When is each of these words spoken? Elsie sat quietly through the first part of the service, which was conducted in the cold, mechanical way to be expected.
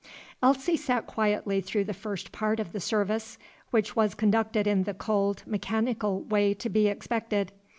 Elsie 0.41 0.77
sat 0.77 1.05
quietly 1.05 1.61
through 1.61 1.83
the 1.83 1.93
first 1.93 2.31
part 2.31 2.59
of 2.59 2.71
the 2.71 2.79
service, 2.79 3.37
which 3.69 3.95
was 3.95 4.15
conducted 4.15 4.65
in 4.65 4.81
the 4.85 4.95
cold, 4.95 5.43
mechanical 5.45 6.23
way 6.23 6.55
to 6.55 6.69
be 6.69 6.87
expected. 6.87 7.51